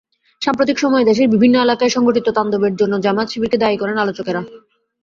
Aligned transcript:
সাম্প্রতিক 0.41 0.77
সময়ে 0.79 1.07
দেশের 1.09 1.27
বিভিন্ন 1.27 1.55
এলাকায় 1.61 1.91
সংঘটিত 1.91 2.27
তাণ্ডবের 2.29 2.73
জন্য 2.75 2.93
জামায়াত-শিবিরকে 2.99 3.57
দায়ী 3.57 3.77
করেন 3.77 3.97
আলোচকেরা। 3.97 4.41